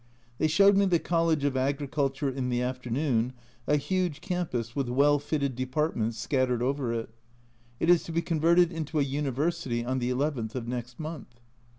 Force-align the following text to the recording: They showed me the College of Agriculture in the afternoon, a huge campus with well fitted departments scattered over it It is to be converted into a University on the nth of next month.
They 0.39 0.47
showed 0.47 0.75
me 0.75 0.85
the 0.87 0.97
College 0.97 1.43
of 1.43 1.55
Agriculture 1.55 2.27
in 2.27 2.49
the 2.49 2.59
afternoon, 2.59 3.33
a 3.67 3.75
huge 3.77 4.19
campus 4.19 4.75
with 4.75 4.89
well 4.89 5.19
fitted 5.19 5.55
departments 5.55 6.17
scattered 6.17 6.63
over 6.63 6.91
it 6.91 7.11
It 7.79 7.87
is 7.87 8.01
to 8.05 8.11
be 8.11 8.23
converted 8.23 8.71
into 8.71 8.97
a 8.97 9.03
University 9.03 9.85
on 9.85 9.99
the 9.99 10.09
nth 10.09 10.55
of 10.55 10.67
next 10.67 10.99
month. 10.99 11.39